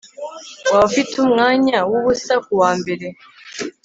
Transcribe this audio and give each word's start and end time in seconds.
Waba 0.69 0.85
ufite 0.89 1.13
umwanya 1.25 1.77
wubusa 1.89 2.33
kuwa 2.45 2.71
mbere 2.79 3.07